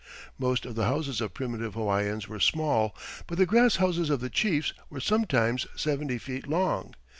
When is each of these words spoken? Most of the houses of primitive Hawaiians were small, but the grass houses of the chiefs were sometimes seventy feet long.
Most 0.39 0.65
of 0.65 0.73
the 0.73 0.85
houses 0.85 1.21
of 1.21 1.35
primitive 1.35 1.75
Hawaiians 1.75 2.27
were 2.27 2.39
small, 2.39 2.95
but 3.27 3.37
the 3.37 3.45
grass 3.45 3.75
houses 3.75 4.09
of 4.09 4.19
the 4.19 4.31
chiefs 4.31 4.73
were 4.89 4.99
sometimes 4.99 5.67
seventy 5.75 6.17
feet 6.17 6.47
long. 6.47 6.95